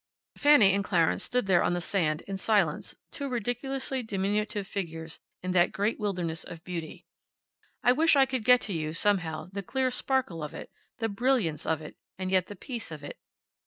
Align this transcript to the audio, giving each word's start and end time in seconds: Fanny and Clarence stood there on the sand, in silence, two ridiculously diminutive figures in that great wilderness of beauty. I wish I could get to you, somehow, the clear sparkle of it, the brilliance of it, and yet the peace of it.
Fanny 0.35 0.73
and 0.73 0.83
Clarence 0.83 1.23
stood 1.23 1.45
there 1.45 1.61
on 1.61 1.73
the 1.75 1.79
sand, 1.79 2.21
in 2.21 2.35
silence, 2.35 2.95
two 3.11 3.29
ridiculously 3.29 4.01
diminutive 4.01 4.65
figures 4.65 5.19
in 5.43 5.51
that 5.51 5.71
great 5.71 5.99
wilderness 5.99 6.43
of 6.43 6.63
beauty. 6.63 7.05
I 7.83 7.91
wish 7.91 8.15
I 8.15 8.25
could 8.25 8.43
get 8.43 8.61
to 8.61 8.73
you, 8.73 8.93
somehow, 8.93 9.49
the 9.51 9.61
clear 9.61 9.91
sparkle 9.91 10.43
of 10.43 10.55
it, 10.55 10.71
the 10.97 11.07
brilliance 11.07 11.67
of 11.67 11.83
it, 11.83 11.97
and 12.17 12.31
yet 12.31 12.47
the 12.47 12.55
peace 12.55 12.89
of 12.89 13.03
it. 13.03 13.19